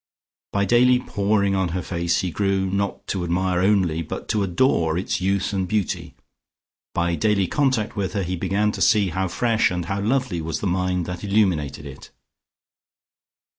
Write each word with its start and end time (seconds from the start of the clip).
By 0.51 0.65
daily 0.65 0.97
poring 0.99 1.53
on 1.53 1.69
her 1.77 1.83
face, 1.83 2.21
he 2.21 2.31
grew 2.31 2.65
not 2.65 3.05
to 3.05 3.23
admire 3.23 3.59
only 3.61 4.01
but 4.01 4.27
to 4.29 4.41
adore 4.41 4.97
its 4.97 5.21
youth 5.21 5.53
and 5.53 5.67
beauty, 5.67 6.15
by 6.95 7.13
daily 7.13 7.45
contact 7.45 7.95
with 7.95 8.13
her 8.13 8.23
he 8.23 8.35
began 8.35 8.71
to 8.71 8.81
see 8.81 9.09
how 9.09 9.27
fresh 9.27 9.69
and 9.69 9.85
how 9.85 10.01
lovely 10.01 10.41
was 10.41 10.59
the 10.59 10.65
mind 10.65 11.05
that 11.05 11.23
illuminated 11.23 11.85
it. 11.85 12.09